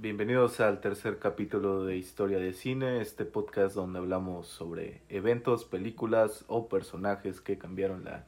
[0.00, 6.44] Bienvenidos al tercer capítulo de Historia de Cine, este podcast donde hablamos sobre eventos, películas
[6.46, 8.24] o personajes que cambiaron la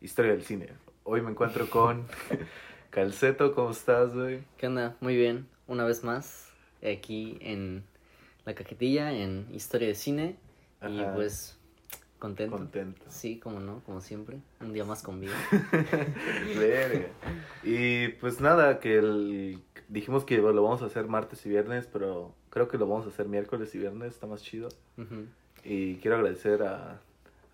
[0.00, 0.70] historia del cine.
[1.02, 2.06] Hoy me encuentro con
[2.90, 4.44] Calceto, ¿cómo estás, güey?
[4.56, 4.96] ¿Qué onda?
[5.02, 6.50] Muy bien, una vez más,
[6.82, 7.84] aquí en
[8.46, 10.36] la cajetilla, en Historia de Cine.
[10.88, 11.58] Y pues,
[12.24, 12.56] contento.
[12.56, 13.02] Contento.
[13.08, 14.38] Sí, como no, como siempre.
[14.60, 15.34] Un día más con vida.
[16.58, 17.06] Verga.
[17.62, 22.34] Y pues nada, que el- dijimos que lo vamos a hacer martes y viernes, pero
[22.50, 24.68] creo que lo vamos a hacer miércoles y viernes, está más chido.
[25.64, 27.00] Y quiero agradecer a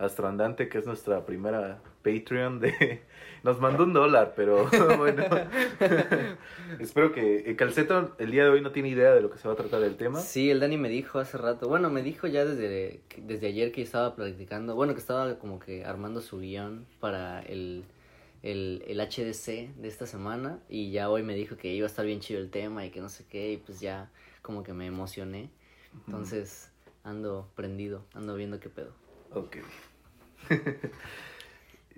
[0.00, 3.02] Astroandante, que es nuestra primera Patreon de...
[3.42, 4.68] Nos mandó un dólar, pero
[4.98, 5.24] bueno.
[6.78, 9.48] Espero que el Calceto el día de hoy no tiene idea de lo que se
[9.48, 10.20] va a tratar el tema.
[10.20, 13.82] Sí, el Dani me dijo hace rato, bueno, me dijo ya desde, desde ayer que
[13.82, 17.84] estaba practicando, bueno, que estaba como que armando su guion para el,
[18.42, 22.04] el, el HDC de esta semana y ya hoy me dijo que iba a estar
[22.04, 24.10] bien chido el tema y que no sé qué y pues ya
[24.42, 25.50] como que me emocioné.
[26.06, 26.70] Entonces
[27.04, 28.92] ando prendido, ando viendo qué pedo.
[29.32, 29.58] Ok.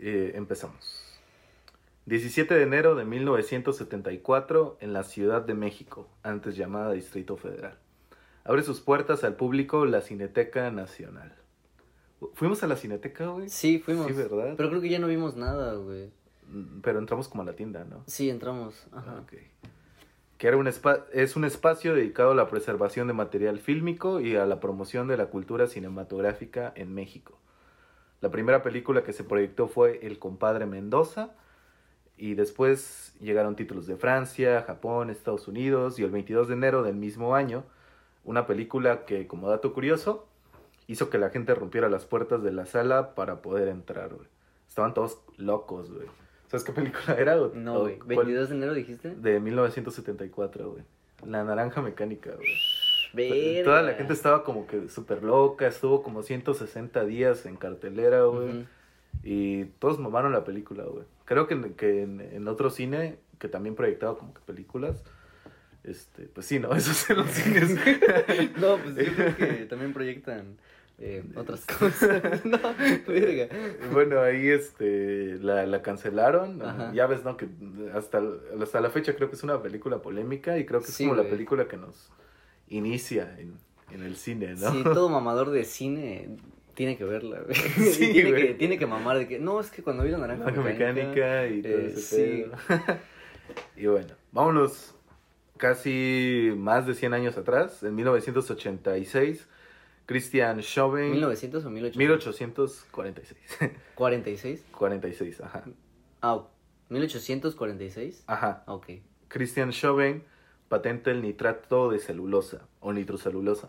[0.04, 1.20] Eh, empezamos.
[2.06, 7.78] 17 de enero de 1974 en la Ciudad de México, antes llamada Distrito Federal.
[8.42, 11.32] Abre sus puertas al público la Cineteca Nacional.
[12.34, 13.48] ¿Fuimos a la Cineteca, güey?
[13.48, 14.08] Sí, fuimos.
[14.08, 14.54] Sí, ¿verdad?
[14.56, 16.10] Pero creo que ya no vimos nada, güey.
[16.48, 18.02] Mm, Pero entramos como a la tienda, ¿no?
[18.08, 18.86] Sí, entramos.
[18.92, 19.20] Ajá.
[19.20, 19.34] Ok.
[20.38, 24.46] Que era un es un espacio dedicado a la preservación de material fílmico y a
[24.46, 27.38] la promoción de la cultura cinematográfica en México.
[28.22, 31.30] La primera película que se proyectó fue El compadre Mendoza
[32.16, 36.94] y después llegaron títulos de Francia, Japón, Estados Unidos y el 22 de enero del
[36.96, 37.64] mismo año
[38.24, 40.26] una película que como dato curioso
[40.86, 44.28] hizo que la gente rompiera las puertas de la sala para poder entrar, güey.
[44.68, 46.06] Estaban todos locos, güey.
[46.46, 47.40] ¿Sabes qué película era?
[47.42, 47.98] o- No, güey.
[47.98, 48.26] cuál?
[48.28, 49.14] ¿22 de enero dijiste?
[49.16, 50.84] De 1974, güey.
[51.26, 52.46] La naranja mecánica, güey.
[53.12, 53.64] Verga.
[53.64, 58.66] Toda la gente estaba como que súper loca, estuvo como 160 días en cartelera, güey.
[59.22, 61.04] Y todos mamaron la película, güey.
[61.24, 65.02] Creo que, en, que en, en otro cine, que también proyectaba como que películas,
[65.84, 66.72] este, pues sí, ¿no?
[66.76, 67.70] Esos en los cines.
[68.58, 70.56] No, pues yo creo que también proyectan
[70.98, 72.22] eh, otras cosas.
[72.44, 72.58] no,
[73.06, 73.54] verga.
[73.92, 76.62] bueno, ahí este, la, la cancelaron.
[76.62, 76.92] Ajá.
[76.94, 77.36] Ya ves, ¿no?
[77.36, 77.48] Que
[77.94, 78.22] hasta,
[78.60, 81.20] hasta la fecha creo que es una película polémica y creo que es Sí, como
[81.20, 82.10] la película que nos
[82.72, 83.54] inicia en,
[83.92, 84.72] en el cine, ¿no?
[84.72, 86.36] Sí, todo mamador de cine
[86.74, 87.54] tiene que verla, güey.
[87.92, 88.46] Sí, tiene, güey.
[88.48, 91.46] que, tiene que mamar de que, no, es que cuando vi la naranja, Naranja mecánica,
[91.46, 92.44] y todo eh, ese sí.
[93.76, 94.94] y bueno, vámonos
[95.56, 99.46] casi más de 100 años atrás, en 1986,
[100.06, 101.12] Christian Chauvin...
[101.12, 101.96] 1900 o 1800?
[101.96, 103.70] 1846.
[103.94, 104.64] 46.
[104.72, 105.64] 46, ajá.
[106.20, 106.42] Ah,
[106.88, 108.24] 1846.
[108.26, 108.64] Ajá.
[108.66, 108.90] Ok.
[109.28, 110.24] Christian Chauvin
[110.72, 113.68] patenta el nitrato de celulosa o nitrocelulosa.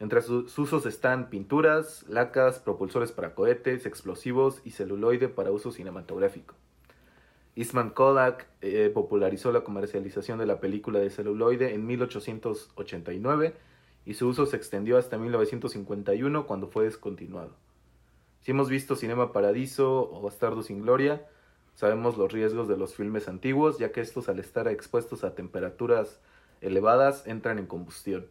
[0.00, 6.56] Entre sus usos están pinturas, lacas, propulsores para cohetes, explosivos y celuloide para uso cinematográfico.
[7.54, 13.54] Eastman Kodak eh, popularizó la comercialización de la película de celuloide en 1889
[14.04, 17.54] y su uso se extendió hasta 1951 cuando fue descontinuado.
[18.40, 21.24] Si hemos visto Cinema Paradiso o Bastardo sin Gloria,
[21.76, 26.18] sabemos los riesgos de los filmes antiguos, ya que estos al estar expuestos a temperaturas
[26.62, 28.26] elevadas entran en combustión.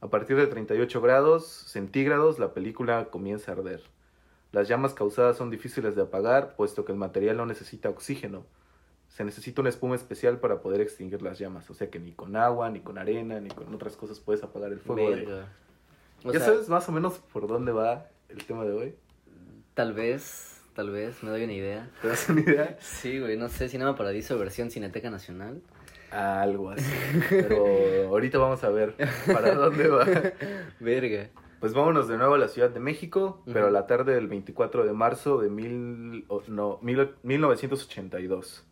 [0.00, 3.82] A partir de 38 grados centígrados la película comienza a arder.
[4.52, 8.44] Las llamas causadas son difíciles de apagar, puesto que el material no necesita oxígeno.
[9.08, 12.34] Se necesita una espuma especial para poder extinguir las llamas, o sea que ni con
[12.36, 15.10] agua, ni con arena, ni con otras cosas puedes apagar el fuego.
[15.10, 15.44] de-.
[16.24, 18.94] O ¿Ya sea, sabes más o menos por dónde va el tema de hoy?
[19.74, 21.90] Tal vez, tal vez, me doy una idea.
[22.02, 22.76] ¿Te das una idea?
[22.80, 25.62] Sí, güey, no sé, Cinema Paradiso versión Cineteca Nacional.
[26.10, 26.90] Algo así.
[27.28, 28.94] Pero ahorita vamos a ver
[29.26, 30.06] para dónde va.
[30.80, 31.28] Verga.
[31.60, 34.84] Pues vámonos de nuevo a la Ciudad de México, pero a la tarde del 24
[34.86, 38.66] de marzo de mil, no, mil- 1982.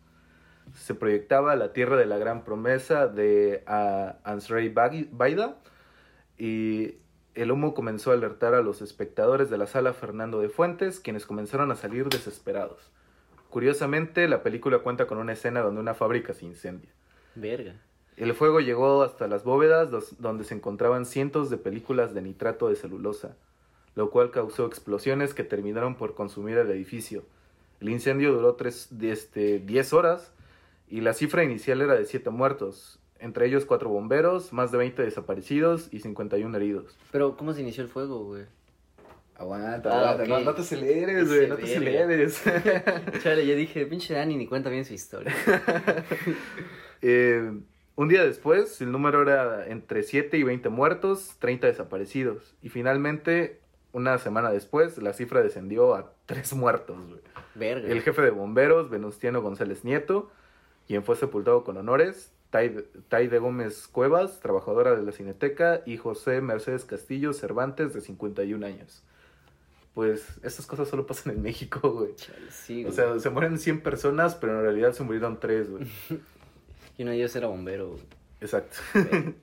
[0.73, 5.57] Se proyectaba La Tierra de la Gran Promesa de ah, Ansrey Baida
[6.37, 6.95] y
[7.35, 11.25] el humo comenzó a alertar a los espectadores de la sala Fernando de Fuentes, quienes
[11.25, 12.91] comenzaron a salir desesperados.
[13.49, 16.91] Curiosamente, la película cuenta con una escena donde una fábrica se incendia.
[17.39, 17.75] Verga.
[18.17, 22.67] El fuego llegó hasta las bóvedas dos- donde se encontraban cientos de películas de nitrato
[22.67, 23.35] de celulosa,
[23.95, 27.23] lo cual causó explosiones que terminaron por consumir el edificio.
[27.79, 30.33] El incendio duró tres, de este, 10 horas
[30.89, 35.01] y la cifra inicial era de 7 muertos, entre ellos 4 bomberos, más de 20
[35.01, 36.97] desaparecidos y 51 heridos.
[37.11, 38.43] Pero, ¿cómo se inició el fuego, güey?
[39.37, 40.29] Aguanta, Ah, aguanta, ok.
[40.29, 42.43] no, no te aceleres, güey, no te aceleres.
[43.23, 45.33] Chale, ya dije, pinche Dani ni cuenta bien su historia.
[47.01, 47.51] Eh,
[47.95, 52.55] Un día después, el número era entre 7 y 20 muertos, 30 desaparecidos.
[52.61, 53.59] Y finalmente,
[53.91, 57.19] una semana después, la cifra descendió a 3 muertos, güey.
[57.55, 57.89] Verga.
[57.89, 60.31] El jefe de bomberos, Venustiano González Nieto,
[60.87, 66.39] quien fue sepultado con honores, Tai, de Gómez Cuevas, trabajadora de la Cineteca, y José
[66.41, 69.03] Mercedes Castillo Cervantes, de 51 años.
[69.93, 72.15] Pues estas cosas solo pasan en México, güey.
[72.15, 72.95] Chale, sí, O güey.
[72.95, 75.85] sea, se mueren 100 personas, pero en realidad se murieron 3, güey.
[76.99, 77.95] Y uno de ellos era bombero.
[78.41, 78.77] Exacto.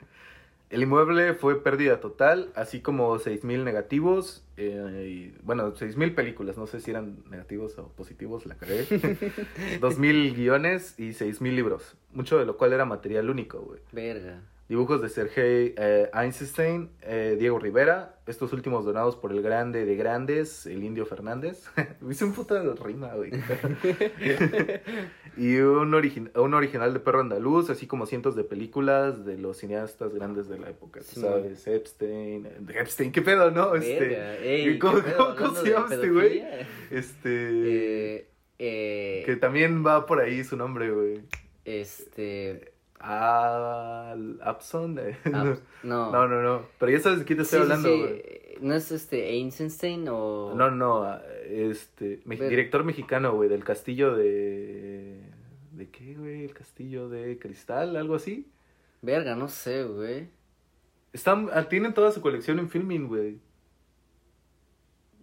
[0.68, 6.66] El inmueble fue pérdida total, así como 6.000 negativos, eh, y, bueno, 6.000 películas, no
[6.66, 8.84] sé si eran negativos o positivos, la cagué.
[9.80, 13.80] 2.000 guiones y 6.000 libros, mucho de lo cual era material único, güey.
[13.90, 14.42] Verga.
[14.68, 19.94] Dibujos de Sergei eh, Einstein, eh, Diego Rivera, estos últimos donados por el grande de
[19.94, 21.66] grandes, el indio Fernández.
[22.10, 23.30] Hice un puta de rima, güey.
[25.36, 29.58] y un, origi- un original de Perro Andaluz, así como cientos de películas de los
[29.58, 31.00] cineastas grandes de la época.
[31.00, 31.64] Sí, ¿Sabes?
[31.68, 32.48] Epstein.
[32.74, 33.76] Epstein, ¿qué pedo, no?
[33.76, 36.42] Este, Ey, ¿cómo, se llama este güey?
[36.90, 38.26] Este.
[38.58, 41.20] Eh, que también va por ahí su nombre, güey.
[41.64, 42.72] Este.
[42.98, 44.94] Al Abson.
[45.24, 45.56] no.
[45.82, 46.66] No, no, no.
[46.78, 48.00] Pero ya sabes de quién te estoy Sí, sí, hablando, sí.
[48.00, 48.22] güey.
[48.60, 50.54] ¿No es este Einstein o.?
[50.56, 51.06] No, no,
[51.46, 55.20] este, me- director mexicano, güey, del castillo de...
[55.72, 56.44] ¿De qué, güey?
[56.44, 58.48] El castillo de cristal, algo así.
[59.02, 60.28] Verga, no sé, güey.
[61.12, 63.38] Están, ah, tienen toda su colección en filming, güey.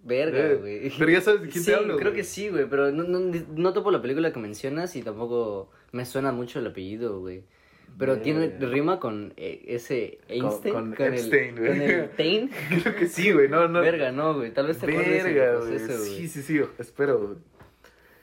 [0.03, 0.91] Verga, Eh, güey.
[0.97, 3.19] Pero ya sabes de quién Sí, te hablo, creo que sí, güey, pero no, no,
[3.55, 7.43] no topo la película que mencionas y tampoco me suena mucho el apellido, güey.
[7.97, 10.73] Pero tiene rima con eh, ese Einstein.
[10.73, 11.67] con el, Epstein, güey.
[11.67, 12.49] Con el Tain.
[12.81, 13.81] Creo que sí, güey, no, no.
[13.81, 14.51] Verga, no, güey.
[14.51, 15.77] Tal vez te Verga, güey.
[15.77, 16.27] proceso, Sí, güey.
[16.27, 17.37] sí, sí, espero, güey.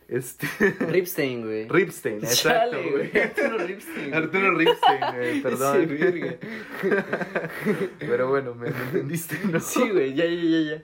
[0.08, 0.48] Este...
[0.88, 1.68] Ripstein, güey.
[1.68, 3.10] Ripstein, exacto, güey.
[3.16, 4.10] Arturo Ripstein.
[4.10, 4.22] güey.
[4.22, 5.78] Arturo Ripstein, güey, perdón.
[5.88, 6.36] Sí, verga.
[8.00, 9.60] Pero bueno, me, me entendiste, ¿no?
[9.60, 10.82] Sí, güey, ya, ya, ya, ya.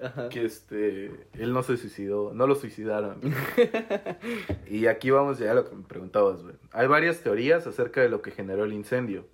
[0.00, 0.28] Ajá.
[0.28, 3.20] que este él no se suicidó, no lo suicidaron.
[4.70, 6.54] y aquí vamos ya a lo que me preguntabas, güey.
[6.72, 9.26] Hay varias teorías acerca de lo que generó el incendio.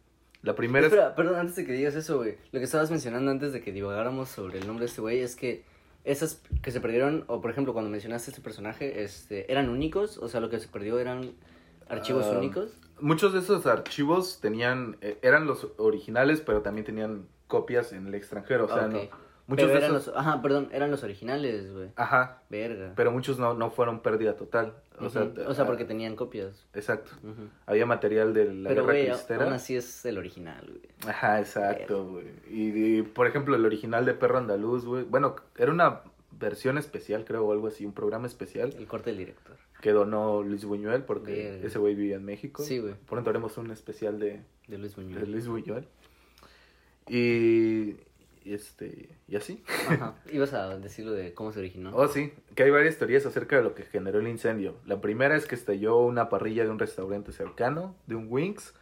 [0.43, 2.37] La primera es perdón, antes de que digas eso, güey.
[2.53, 5.37] Lo que estabas mencionando antes de que divagáramos sobre el nombre de este güey es
[5.37, 5.65] que
[6.05, 10.19] esas que se perdieron, o por ejemplo, cuando mencionaste este personaje, este, ¿eran únicos?
[10.19, 11.33] O sea, lo que se perdió eran
[11.89, 12.73] archivos Ah, únicos.
[13.01, 18.15] muchos de esos archivos tenían eh, eran los originales, pero también tenían copias en el
[18.15, 19.01] extranjero, o sea, no
[19.46, 21.88] muchos Pero de eran esos los, ajá, perdón, eran los originales, güey.
[21.96, 22.93] Ajá, Verga.
[22.96, 24.75] pero muchos no no fueron pérdida total.
[25.00, 26.67] O sea, o sea, porque tenían copias.
[26.73, 27.11] exacto.
[27.67, 29.44] Había material de la Pero, guerra cristera.
[29.44, 30.88] aún así es el original, güey.
[31.08, 32.26] Ajá, exacto, güey.
[32.49, 35.02] Y, y, por ejemplo, el original de Perro Andaluz, güey.
[35.05, 36.00] Bueno, era una
[36.31, 39.56] versión especial, creo, o algo así, un programa especial El corte del director.
[39.81, 41.67] que donó Luis Buñuel porque Verga.
[41.67, 42.62] ese güey vivía en México.
[42.62, 42.94] Sí, güey.
[43.08, 45.31] Pronto haremos un especial de, De Luis de Buñuel.
[45.31, 45.87] Luis Buñuel.
[47.08, 47.96] Y
[48.52, 49.62] este, y así.
[49.88, 50.14] Ajá.
[50.32, 51.91] Ibas a decirlo de cómo se originó.
[51.94, 54.75] Oh, sí, que hay varias teorías acerca de lo que generó el incendio.
[54.85, 58.75] La primera es que estalló una parrilla de un restaurante cercano, de un Wings.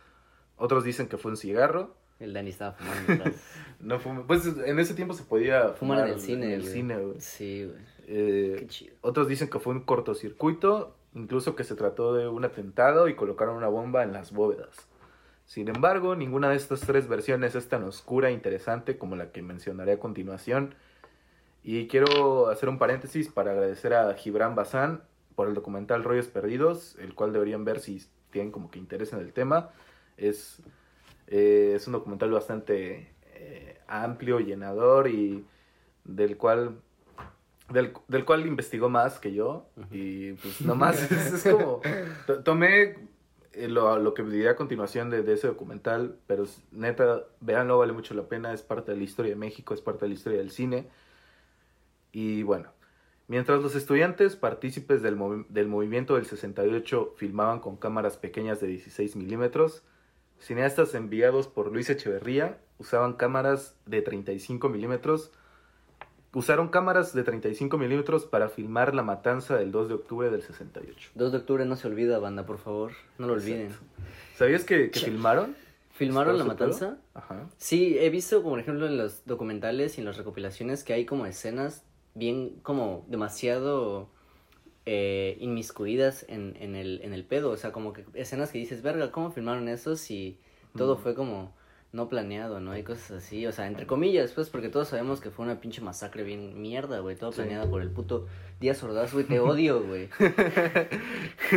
[0.57, 1.95] Otros dicen que fue un cigarro.
[2.21, 3.25] El Dani estaba fumando.
[3.81, 6.73] No fue, pues en ese tiempo se podía Fumar en el cine, En el güey.
[6.73, 7.21] cine, güey.
[7.21, 7.81] Sí, güey.
[8.07, 8.95] Eh, Qué chido.
[9.01, 13.57] otros dicen que fue un cortocircuito, incluso que se trató de un atentado y colocaron
[13.57, 14.87] una bomba en las bóvedas.
[15.53, 19.43] Sin embargo, ninguna de estas tres versiones es tan oscura e interesante como la que
[19.43, 20.75] mencionaré a continuación.
[21.63, 25.03] Y quiero hacer un paréntesis para agradecer a Gibran Bazán
[25.35, 29.19] por el documental Rollos Perdidos, el cual deberían ver si tienen como que interés en
[29.19, 29.69] el tema.
[30.17, 30.63] Es,
[31.27, 35.45] eh, es un documental bastante eh, amplio, llenador y
[36.07, 36.81] del cual
[37.69, 41.83] del, del cual investigó más que yo y pues nomás es, es como
[42.27, 43.12] to- tomé
[43.55, 48.15] lo, lo que diré a continuación de, de ese documental pero neta véanlo vale mucho
[48.15, 50.51] la pena es parte de la historia de México es parte de la historia del
[50.51, 50.89] cine.
[52.13, 52.71] Y bueno
[53.29, 58.67] mientras los estudiantes partícipes del, movi- del movimiento del 68 filmaban con cámaras pequeñas de
[58.67, 59.83] 16 milímetros
[60.39, 65.31] cineastas enviados por Luis Echeverría usaban cámaras de 35 milímetros
[66.35, 71.11] usaron cámaras de 35 milímetros para filmar la matanza del 2 de octubre del 68.
[71.15, 72.93] 2 de octubre no se olvida, banda, por favor.
[73.19, 73.67] No lo olviden.
[73.67, 73.87] Exacto.
[74.37, 75.55] ¿Sabías que, filmaron?
[75.91, 76.97] ¿Filmaron la matanza?
[77.15, 77.49] Ajá.
[77.59, 81.05] Sí, he visto, como por ejemplo, en los documentales y en las recopilaciones que hay
[81.05, 81.85] como escenas
[82.15, 84.09] bien, como demasiado
[84.87, 87.51] eh, inmiscuidas en, en, el, en el pedo.
[87.51, 90.39] O sea, como que escenas que dices, verga, ¿cómo filmaron eso si
[90.77, 90.99] todo Mm.
[90.99, 91.55] fue como
[91.93, 92.71] no planeado, ¿no?
[92.71, 95.83] Hay cosas así, o sea, entre comillas, pues, porque todos sabemos que fue una pinche
[95.83, 98.27] masacre bien mierda, güey, todo planeado por el puto
[98.61, 100.09] Díaz Ordaz, güey, te odio, güey.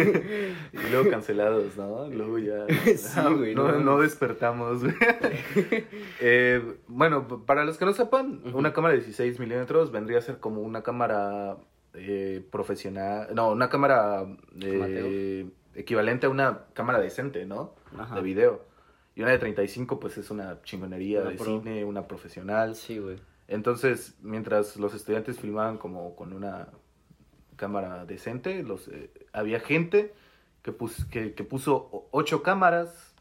[0.73, 2.09] y luego cancelados, ¿no?
[2.09, 2.65] Luego ya...
[2.97, 4.95] Sí, güey, no, no despertamos, güey.
[6.19, 10.39] Eh, bueno, para los que no sepan, una cámara de 16 milímetros vendría a ser
[10.39, 11.57] como una cámara
[11.93, 14.25] eh, profesional, no, una cámara
[14.61, 17.73] eh, equivalente a una cámara decente, ¿no?
[17.97, 18.15] Ajá.
[18.15, 18.74] De video.
[19.15, 21.45] Y una de 35 pues es una chingonería Una de pro.
[21.61, 22.75] cine, una profesional.
[22.75, 23.17] Sí, güey.
[23.47, 26.67] Entonces, mientras los estudiantes filmaban como con una
[27.55, 30.13] cámara decente, los eh, había gente
[30.63, 33.13] que, pus- que, que puso ocho cámaras,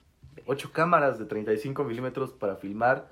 [0.46, 3.08] ocho cámaras de 35 milímetros para filmar.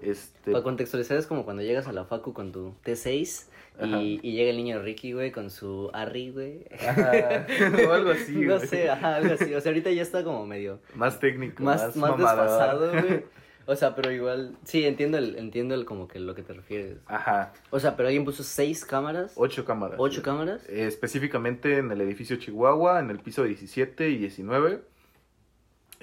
[0.00, 3.46] Este, Para contextualizar es como cuando llegas a la facu con tu T6
[3.78, 4.00] Ajá.
[4.02, 6.64] y, y llega el niño Ricky, güey, con su Arri, güey.
[6.86, 7.46] Ajá,
[7.88, 8.68] o algo así, no güey.
[8.68, 9.52] sé, ajá, algo así.
[9.54, 13.24] O sea, ahorita ya está como medio más técnico, más, más, desfasado, güey.
[13.66, 16.98] O sea, pero igual, sí, entiendo el, entiendo el como que lo que te refieres.
[17.06, 19.32] Ajá, O sea, pero alguien puso seis cámaras.
[19.36, 19.96] ocho cámaras.
[19.98, 20.60] ¿Ocho cámaras?
[20.68, 24.82] Eh, específicamente en el edificio Chihuahua, en el piso 17 y 19.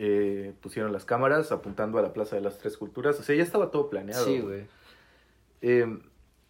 [0.04, 3.20] Eh, pusieron las cámaras apuntando a la Plaza de las Tres Culturas.
[3.20, 4.26] O sea, ya estaba todo planeado.
[4.26, 4.66] Sí, güey.
[5.62, 6.00] Eh,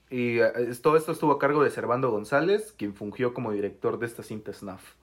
[0.10, 4.06] y eh, todo esto estuvo a cargo de Servando González, quien fungió como director de
[4.06, 4.94] esta cinta SNAF.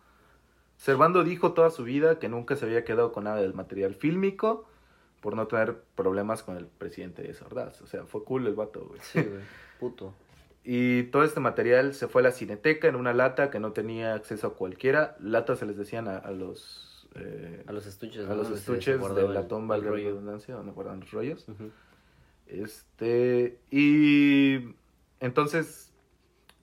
[0.79, 4.67] Servando dijo toda su vida que nunca se había quedado con nada del material fílmico
[5.21, 7.83] por no tener problemas con el presidente de Ordaz.
[7.83, 9.01] O sea, fue cool el vato, güey.
[9.03, 9.43] Sí, güey.
[9.79, 10.15] Puto.
[10.65, 14.13] Y todo este material se fue a la cineteca en una lata que no tenía
[14.13, 15.17] acceso a cualquiera.
[15.19, 16.98] Latas se les decían a, a los...
[17.21, 20.05] eh, A los estuches, a los estuches de la el- tumba, el de rollo.
[20.11, 21.49] redundancia, donde guardan los rollos.
[21.49, 21.71] Ujú.
[22.47, 24.75] Este, y
[25.21, 25.91] entonces,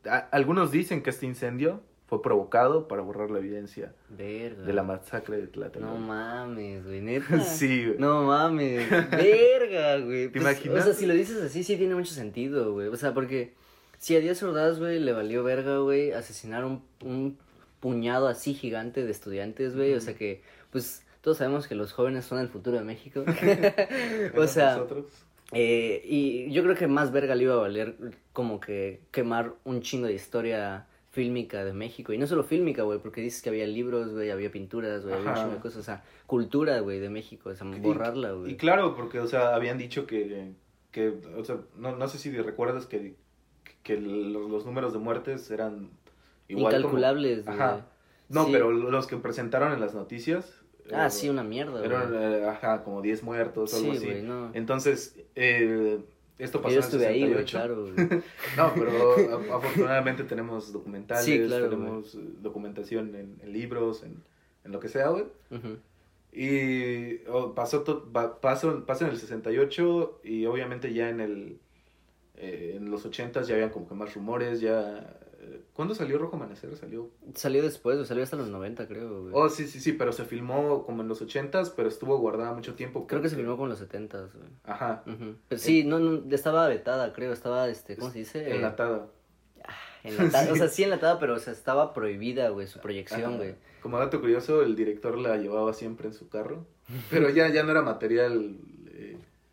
[0.06, 4.64] a- algunos dicen que este incendio fue provocado para borrar la evidencia Verga.
[4.64, 5.96] de la masacre de Tlatelolco.
[5.96, 7.02] No mames, güey,
[7.40, 7.40] neta.
[7.42, 7.98] Sí, güey.
[8.00, 10.26] No mames, verga, güey.
[10.30, 10.82] ¿Te Pues, imaginas?
[10.82, 12.88] O sea, si lo dices así, sí tiene mucho sentido, güey.
[12.88, 13.54] O sea, porque
[13.98, 17.38] si a Díaz Ordaz, güey, le valió verga, güey, asesinar un, un
[17.86, 19.94] puñado así gigante de estudiantes, güey.
[19.94, 23.24] O sea que, pues, todos sabemos que los jóvenes son el futuro de México.
[24.36, 25.06] o sea, nosotros.
[25.51, 27.96] eh, y yo creo que más verga le iba a valer
[28.34, 32.12] como que quemar un chingo de historia fílmica de México.
[32.12, 35.30] Y no solo fílmica, güey, porque dices que había libros, güey, había pinturas, güey, había
[35.30, 35.82] un chingo de cosas.
[35.82, 37.51] O sea, cultura, güey, de México.
[37.51, 38.58] O sea, borrarla, Y güey.
[38.58, 40.54] claro, porque, o sea, habían dicho que,
[40.89, 43.13] que o sea, no, no sé si recuerdas que,
[43.84, 45.92] que los, los números de muertes eran
[46.48, 47.48] igual Incalculables.
[47.48, 47.86] Ajá.
[48.30, 48.52] No, Sí.
[48.54, 50.62] pero los que presentaron en las noticias.
[50.94, 54.22] Ah, eh, sí, una mierda, Eran, eh, ajá, como 10 muertos o algo Sí, así.
[54.24, 54.52] no.
[54.54, 56.00] Entonces, eh,
[56.38, 57.58] esto pasó Yo en el estuve ahí, güey, 68.
[57.58, 57.86] claro.
[58.58, 64.22] No, pero a- afortunadamente tenemos documentales, Sí, claro, tenemos eh, documentación en, en libros, en,
[64.64, 65.25] en lo que sea, güey.
[66.34, 68.12] Y oh, pasó, to-
[68.42, 71.60] pasó, pasó en el 68 y obviamente ya en el
[72.38, 75.16] eh, en los 80 ya habían como que más rumores, ya...
[75.48, 76.75] eh, ¿Cuándo salió Rojo Amanecer?
[76.75, 77.10] Salió...
[77.34, 79.34] Salió después, salió hasta los 90, creo, güey.
[79.36, 82.75] Oh, sí, sí, sí, pero se filmó como en los 80s, pero estuvo guardada mucho
[82.75, 83.08] tiempo.
[83.08, 84.50] Creo que se filmó como en los 70, güey.
[84.64, 85.04] Ajá.
[85.48, 88.56] Pero sí, no, no, estaba vetada, creo, estaba, este, ¿cómo se dice?
[88.56, 89.08] enlatada.
[90.04, 90.52] Enlatada, Sí.
[90.52, 93.38] o sea, sí enlatada, pero o sea, estaba prohibida, güey, su proyección, Ajá.
[93.38, 93.56] güey.
[93.82, 96.66] Como dato curioso, el director la llevaba siempre en su carro,
[97.12, 98.75] pero ya, ya no era material eh,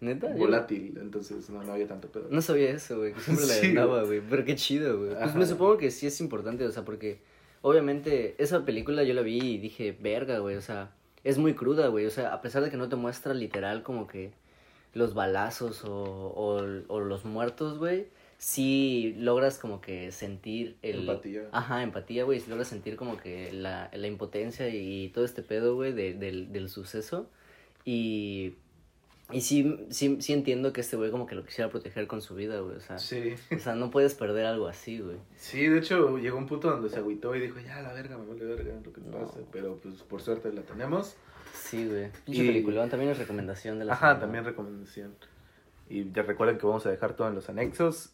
[0.02, 0.26] ¿Neta?
[0.34, 2.26] Volátil, entonces no, no había tanto pedo.
[2.30, 5.14] No sabía eso, güey, que siempre la Sí, andaba, güey, pero qué chido, güey.
[5.14, 7.20] Pues me supongo que sí es importante, o sea, porque
[7.62, 10.90] obviamente esa película yo la vi y dije, verga, güey, o sea,
[11.24, 14.06] es muy cruda, güey, o sea, a pesar de que no te muestra literal como
[14.08, 14.32] que
[14.94, 18.06] los balazos o, o, o los muertos, güey,
[18.38, 21.02] sí logras como que sentir el...
[21.08, 21.48] Empatía.
[21.52, 25.76] Ajá, empatía, güey, sí logras sentir como que la, la impotencia y todo este pedo,
[25.76, 27.30] güey, de- del, del suceso.
[27.84, 28.54] Y,
[29.32, 32.34] y sí, sí, sí entiendo que este güey como que lo quisiera proteger con su
[32.34, 32.98] vida, güey, o sea...
[32.98, 35.16] Sí, O sea, no puedes perder algo así, güey.
[35.36, 38.26] sí, de hecho llegó un punto donde se agüitó y dijo, ya la verga, me
[38.26, 39.18] vale verga lo que No.
[39.18, 41.16] pase, pero pues por suerte la tenemos.
[41.54, 42.10] Sí, güey.
[42.26, 44.20] Y- peliculón, también es recomendación de la Ajá, semana.
[44.20, 45.14] también recomendación.
[45.88, 48.12] Y ya recuerden que vamos a dejar todo en los anexos.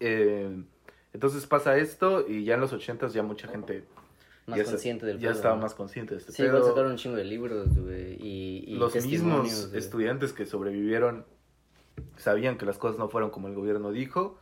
[0.00, 0.62] Eh,
[1.12, 3.84] entonces pasa esto y ya en los ochentas ya mucha gente
[4.48, 5.62] Más ya, consciente del ya pedo, estaba ¿no?
[5.62, 6.56] más consciente de este Sí, pedo.
[6.56, 11.24] igual sacaron un chingo de libros, güey, y, y los mismos estudiantes que sobrevivieron
[12.16, 14.38] sabían que las cosas no fueron como el gobierno dijo.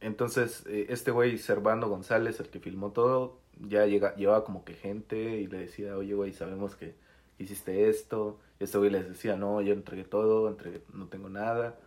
[0.00, 3.38] Entonces, eh, este güey, Servando González, el que filmó todo,
[3.68, 6.94] ya llega, llevaba como que gente y le decía, oye, güey, sabemos que
[7.38, 8.38] hiciste esto.
[8.58, 11.78] Y este güey les decía, no, yo entregué todo, entregué, no tengo nada.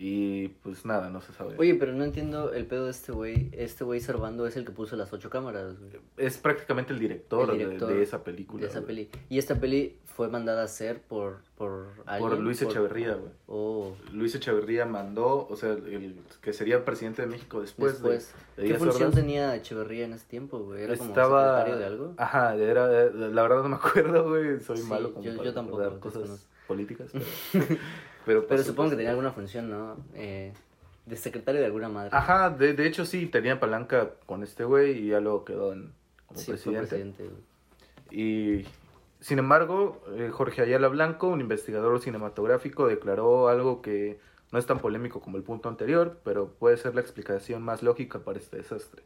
[0.00, 1.56] Y pues nada, no se sabe.
[1.58, 3.48] Oye, pero no entiendo el pedo de este güey.
[3.52, 5.90] Este güey Servando es el que puso las ocho cámaras, güey.
[6.16, 8.62] Es prácticamente el director, El de- director de, esa película.
[8.62, 9.08] De esa peli.
[9.28, 12.30] Y esta peli fue mandada a hacer por, por alguien.
[12.30, 13.32] Por Luis Echeverría, güey.
[13.48, 17.94] Oh, Luis Echeverría mandó, o sea, el que sería presidente de México después.
[17.94, 18.32] después.
[18.56, 20.82] de, de ¿Qué función tenía Echeverría en ese tiempo, güey?
[20.84, 21.58] ¿Era como Estaba...
[21.58, 22.14] secretario de algo?
[22.18, 24.60] Ajá, era, eh, la verdad no me acuerdo, güey.
[24.60, 27.10] Soy Sí, malo como yo- yo tampoco, cosas políticas.
[27.52, 27.64] Pero,
[28.28, 29.96] pero, Pero supongo que tenía alguna función, ¿no?
[30.14, 30.52] Eh,
[31.06, 32.10] de secretario de alguna madre.
[32.12, 35.94] Ajá, de, de hecho sí, tenía palanca con este güey y ya luego quedó en,
[36.26, 37.30] como sí, fue presidente.
[38.10, 38.66] Y
[39.20, 44.20] sin embargo, eh, Jorge Ayala Blanco, un investigador cinematográfico, declaró algo que
[44.52, 48.18] no es tan polémico como el punto anterior, pero puede ser la explicación más lógica
[48.18, 49.04] para este desastre.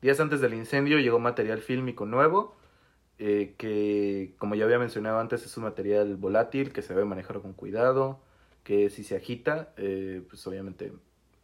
[0.00, 2.56] Días antes del incendio llegó material fílmico nuevo,
[3.18, 7.40] eh, que como ya había mencionado antes es un material volátil que se debe manejar
[7.40, 8.18] con cuidado,
[8.64, 10.92] que si se agita, eh, pues obviamente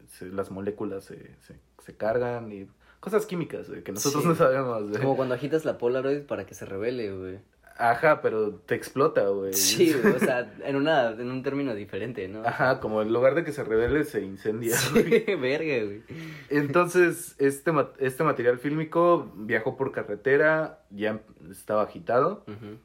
[0.08, 2.66] se- las moléculas se, se, se cargan y
[2.98, 4.28] cosas químicas eh, que nosotros Sí.
[4.28, 4.90] no sabemos.
[4.96, 5.00] eh.
[5.00, 7.38] Como cuando agitas la Polaroid para que se revele, güey.
[7.80, 9.54] Ajá, pero te explota, güey.
[9.54, 12.42] Sí, o sea, en, una, en un término diferente, ¿no?
[12.46, 14.76] Ajá, como en lugar de que se revele, se incendia.
[14.76, 15.02] Sí,
[15.40, 16.02] verga, güey.
[16.50, 21.20] Entonces, este, este material fílmico viajó por carretera, ya
[21.50, 22.76] estaba agitado, Ujú.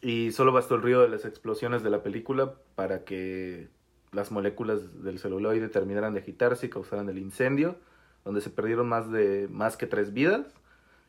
[0.00, 3.68] y solo bastó el ruido de las explosiones de la película para que
[4.12, 7.76] las moléculas del celuloide terminaran de agitarse y causaran el incendio,
[8.24, 10.46] donde se perdieron más de más que tres vidas,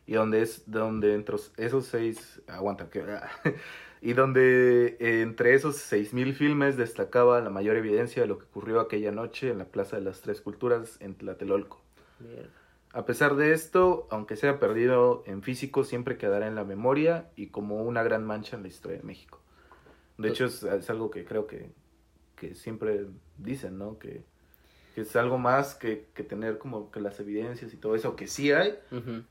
[0.10, 3.06] y donde es donde entre esos seis aguanta que
[4.02, 8.46] y donde eh, entre esos seis mil filmes destacaba la mayor evidencia de lo que
[8.46, 11.80] ocurrió aquella noche en la Plaza de las Tres Culturas en Tlatelolco.
[12.18, 12.50] Verga.
[12.92, 17.50] A pesar de esto, aunque sea perdido en físico, siempre quedará en la memoria y
[17.50, 19.40] como una gran mancha en la historia de México.
[20.18, 21.70] De hecho, es, es algo que creo que,
[22.36, 23.06] que siempre
[23.38, 24.00] dicen, ¿no?
[24.00, 24.24] Que,
[25.00, 28.28] que es algo más que, que tener como que las evidencias y todo eso, que
[28.28, 28.76] sí hay,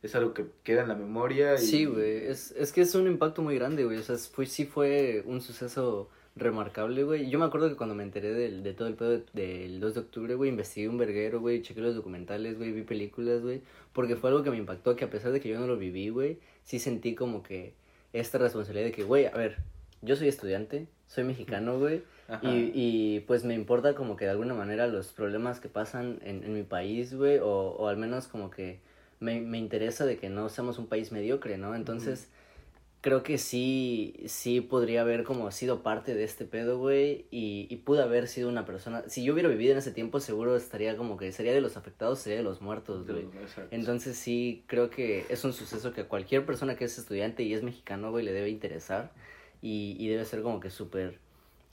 [0.03, 1.55] es algo que queda en la memoria.
[1.57, 4.47] Y, Sí, güey, es, es que es un impacto muy grande, güey, o sea, fue,
[4.47, 7.29] sí fue un suceso remarcable, güey.
[7.29, 9.93] Yo me acuerdo que cuando me enteré del, de todo el pedo de- del 2
[9.95, 13.61] de octubre, güey, investigué un verguero, güey, chequé los documentales, güey, vi películas, güey,
[13.93, 16.09] porque fue algo que me impactó, que a pesar de que yo no lo viví,
[16.09, 17.75] güey, sí sentí como que
[18.15, 19.59] esta responsabilidad de que, güey, a ver,
[20.03, 22.03] yo soy estudiante, soy mexicano, güey,
[22.43, 26.45] y, y pues me importa como que de alguna manera los problemas que pasan en,
[26.45, 28.81] en mi país, güey, o, o al menos como que
[29.21, 31.75] me, me interesa de que no seamos un país mediocre, ¿no?
[31.75, 32.29] Entonces,
[33.01, 37.77] creo que sí, sí podría haber como sido parte de este pedo, güey, y, y
[37.77, 41.17] pude haber sido una persona, si yo hubiera vivido en ese tiempo, seguro estaría como
[41.17, 43.25] que sería de los afectados, sería de los muertos, güey.
[43.71, 47.55] Entonces sí, creo que es un suceso que a cualquier persona que es estudiante y
[47.55, 49.13] es mexicano, güey, le debe interesar
[49.63, 51.19] y, y debe ser como que súper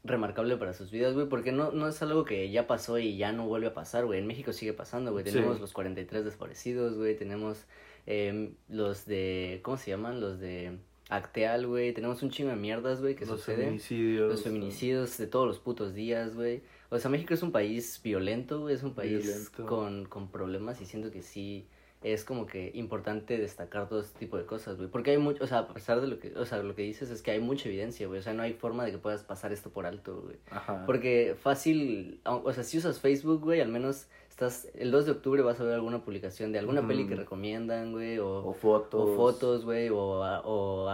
[0.05, 3.31] remarcable para sus vidas, güey, porque no, no es algo que ya pasó y ya
[3.31, 4.19] no vuelve a pasar, güey.
[4.19, 5.25] En México sigue pasando, güey.
[5.25, 5.31] Sí.
[5.31, 7.15] Tenemos los 43 desaparecidos, güey.
[7.17, 7.65] Tenemos
[8.05, 10.21] em, los de, ¿cómo se llaman?
[10.21, 10.77] Los de
[11.09, 11.93] Acteal, güey.
[11.93, 13.61] Tenemos un chingo de mierdas, güey, que los suceden.
[13.65, 14.31] feminicidios.
[14.31, 16.61] Los feminicidios de todos los putos días, güey.
[16.89, 18.75] O sea, México es un país violento, güey.
[18.75, 19.65] Es un país Violento.
[19.65, 21.65] con, con problemas y siento que sí
[22.13, 24.87] es como que importante destacar todo este tipo de cosas, güey.
[24.89, 27.09] Porque hay mucho, o sea, a pesar de lo que, o sea, lo que dices
[27.09, 28.19] es que hay mucha evidencia, güey.
[28.19, 30.37] O sea, no hay forma de que puedas pasar esto por alto, güey.
[30.51, 30.85] Ajá.
[30.85, 35.41] Porque fácil, o sea, si usas Facebook, güey, al menos estás, el 2 de octubre
[35.41, 39.01] vas a ver alguna publicación de alguna peli que recomiendan, güey, o, o fotos.
[39.09, 39.97] o fotos, güey, o,
[40.43, 40.91] o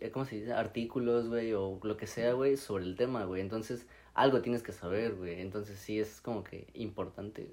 [0.00, 0.52] eh, ¿cómo se dice?
[0.52, 3.40] Artículos, güey, o lo que sea, güey, sobre el tema, güey.
[3.40, 5.40] Entonces, algo tienes que saber, güey.
[5.40, 7.48] Entonces, sí, es como que importante,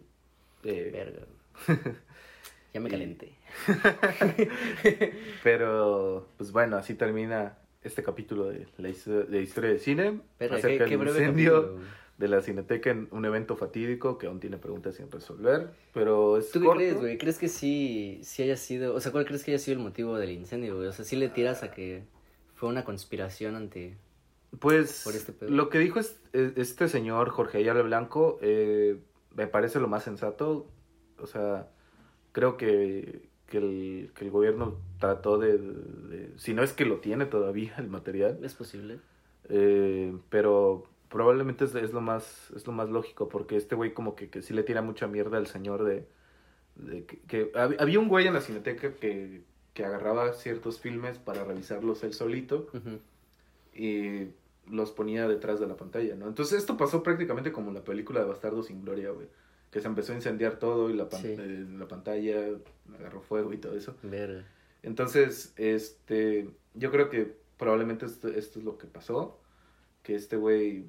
[0.64, 1.22] Eh, verga.
[1.68, 1.80] güey.
[2.74, 3.34] Ya me calenté.
[5.44, 10.22] Pero, pues bueno, así termina este capítulo de la de historia de cine.
[10.38, 11.86] Qué, acerca qué del breve incendio capítulo,
[12.18, 15.72] de la Cineteca en un evento fatídico que aún tiene preguntas sin resolver.
[15.94, 16.78] Pero es ¿Tú qué corto.
[16.80, 17.18] crees, güey?
[17.18, 20.18] ¿Crees que sí, sí haya sido, o sea, cuál crees que haya sido el motivo
[20.18, 20.88] del incendio, güey?
[20.88, 22.04] O sea, sí le tiras a que
[22.56, 23.98] fue una conspiración ante...
[24.60, 25.52] Pues por este pedo.
[25.52, 28.98] lo que dijo es- es- este señor Jorge Ayala Blanco eh,
[29.36, 30.68] me parece lo más sensato.
[31.20, 31.70] O sea,
[32.32, 36.98] creo que, que, el, que el gobierno trató de, de- Si no es que lo
[37.00, 38.40] tiene todavía el material.
[38.44, 39.00] ¿Es posible?
[39.50, 44.16] Eh, pero probablemente es, es lo más es lo más lógico porque este güey como
[44.16, 46.06] que, que sí le tira mucha mierda al señor de,
[46.76, 49.42] de que, que hab- había un güey en la cineteca que,
[49.74, 52.68] que agarraba ciertos filmes para revisarlos él solito
[53.74, 54.28] y
[54.70, 56.28] los ponía detrás de la pantalla, ¿no?
[56.28, 59.28] Entonces esto pasó prácticamente como la película de Bastardo sin Gloria, güey,
[59.72, 61.36] que se empezó a incendiar todo y la, pan- Sí.
[61.38, 62.46] eh, la pantalla
[62.98, 63.96] agarró fuego y todo eso.
[64.04, 64.44] Verga.
[64.84, 69.40] Entonces, este, yo creo que probablemente esto, esto es lo que pasó,
[70.04, 70.86] que este güey,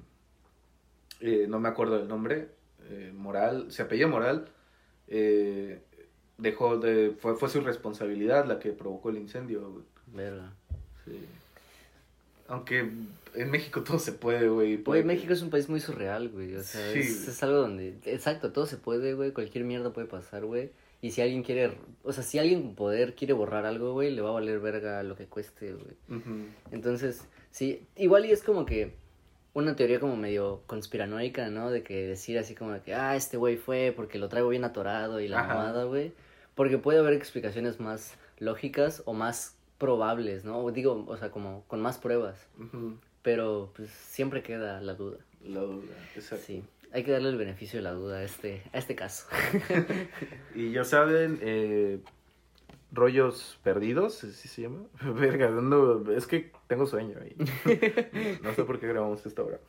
[1.19, 2.49] eh, no me acuerdo del nombre,
[2.89, 4.49] eh, Moral, se apellía Moral,
[6.37, 9.83] dejó de, fue, fue su responsabilidad la que provocó el incendio.
[10.07, 10.53] Verga.
[11.05, 11.19] Sí.
[12.51, 12.79] Aunque
[13.33, 14.75] en México todo se puede, güey.
[14.75, 16.53] Güey, México es un país muy surreal, güey.
[16.55, 17.95] O sea, Sí, es, algo donde.
[18.03, 19.31] Exacto, todo se puede, güey.
[19.31, 20.71] Cualquier mierda puede pasar, güey.
[21.01, 21.77] Y si alguien quiere.
[22.03, 25.01] O sea, si alguien con poder quiere borrar algo, güey, le va a valer verga
[25.03, 26.21] lo que cueste, güey.
[26.71, 27.87] Entonces, sí.
[27.95, 28.99] Igual y es como que.
[29.53, 31.71] Una teoría como medio conspiranoica, ¿no?
[31.71, 34.63] De que decir así como de que, ah, este güey fue porque lo traigo bien
[34.63, 36.13] atorado y la mamada, güey.
[36.55, 40.59] Porque puede haber explicaciones más lógicas o más probables, ¿no?
[40.59, 42.37] O digo, o sea, como con más pruebas.
[43.23, 45.17] Pero pues siempre queda la duda.
[45.43, 46.45] La duda, exacto.
[46.45, 46.63] Sí,
[46.93, 49.25] hay que darle el beneficio de la duda a este, a este caso.
[50.55, 51.99] Y ya saben, eh,
[52.91, 54.83] rollos perdidos, ¿sí se llama?
[55.19, 57.35] Verga, ando- es que tengo sueño ahí.
[58.43, 59.59] no sé por qué grabamos esta hora.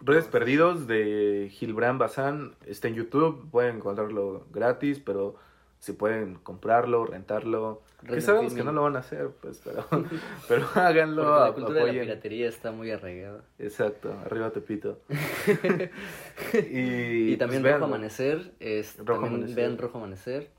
[0.00, 5.34] Rollos perdidos de Gilbran Bazán está en YouTube, pueden encontrarlo gratis, pero
[5.78, 7.82] si pueden comprarlo, rentarlo.
[8.06, 9.84] Que sabemos que no lo van a hacer, pues, pero,
[10.48, 13.42] pero háganlo, Porque la cultura de la piratería está muy arraigada.
[13.58, 15.00] Exacto, arriba Tepito.
[16.70, 17.86] y, Y también pues, Rojo véanlo.
[17.86, 19.56] Amanecer, es, Rojo también Amanecer.
[19.56, 20.50] vean Rojo Amanecer.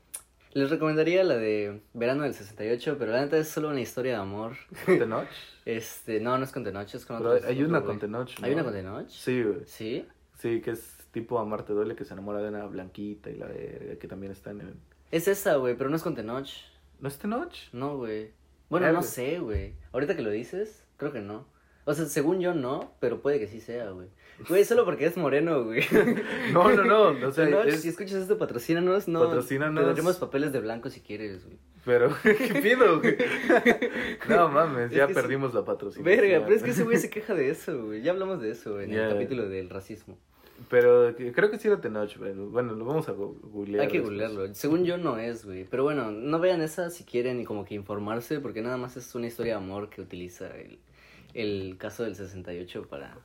[0.52, 4.18] Les recomendaría la de Verano del 68, pero la neta es solo una historia de
[4.22, 4.52] amor.
[4.86, 5.26] Tenoch.
[5.66, 7.86] Este, no, no es con Tenoch, es con Pero otros- hay otro una güey.
[7.90, 8.54] con Tenoch, ¿Hay ¿no?
[8.56, 9.08] una con Tenoch?
[9.08, 9.60] Sí, güey.
[9.66, 10.08] ¿Sí?
[10.38, 13.96] Sí, que es tipo Amarte Duele, que se enamora de una blanquita y la verga,
[13.96, 14.74] que también está en el...
[15.10, 16.48] Es esa, güey, pero no es con Tenoch.
[17.00, 17.52] ¿No es Tenoch?
[17.72, 18.30] No, güey.
[18.68, 19.08] Bueno, no güey.
[19.08, 19.74] sé, güey.
[19.92, 21.46] Ahorita que lo dices, creo que no.
[21.84, 24.08] O sea, según yo no, pero puede que sí sea, güey.
[24.48, 25.82] Güey, solo porque es moreno, güey.
[26.52, 29.24] No, no, no, o sea, Tenoch, es- si escuchas esto, patrocínanos, no.
[29.24, 29.82] Patrocínanos.
[29.82, 31.58] Te daremos papeles de blanco si quieres, güey.
[31.84, 33.16] Pero, ¿qué pido, güey?
[34.28, 36.04] No mames, Es ya perdimos la patrocinación.
[36.04, 38.02] Verga, pero es que ese güey se queja de eso, güey.
[38.02, 40.18] Ya hablamos de eso güey, en el capítulo del racismo.
[40.68, 43.82] Pero creo que sí era Tenoch, pero bueno, lo vamos a googlear.
[43.82, 44.02] Hay que después.
[44.02, 44.54] googlearlo.
[44.54, 45.64] Según yo no es, güey.
[45.64, 49.14] Pero bueno, no vean esa si quieren y como que informarse, porque nada más es
[49.14, 50.78] una historia de amor que utiliza el,
[51.34, 53.16] el caso del 68 para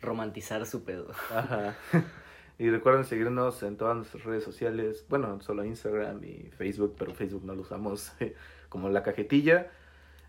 [0.00, 1.10] romantizar su pedo.
[1.30, 1.76] Ajá.
[2.58, 5.04] Y recuerden seguirnos en todas nuestras redes sociales.
[5.08, 8.12] Bueno, solo Instagram y Facebook, pero Facebook no lo usamos
[8.68, 9.72] como la cajetilla.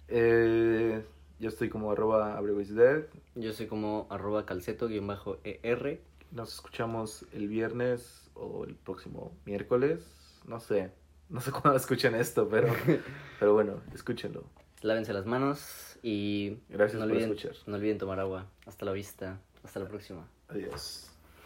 [0.07, 1.03] Eh,
[1.39, 2.41] yo estoy como arroba.
[3.35, 5.99] Yo soy como arroba calceto-er.
[6.33, 10.03] Nos escuchamos el viernes o el próximo miércoles.
[10.47, 10.91] No sé.
[11.29, 12.73] No sé cuándo escuchen esto, pero,
[13.39, 14.43] pero bueno, escúchenlo.
[14.81, 17.55] Lávense las manos y Gracias no por olviden, escuchar.
[17.67, 18.47] no olviden tomar agua.
[18.65, 19.39] Hasta la vista.
[19.63, 20.27] Hasta la próxima.
[20.49, 21.12] Adiós.